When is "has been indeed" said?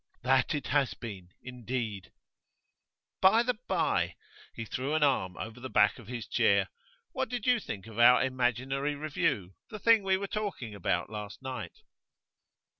0.69-2.11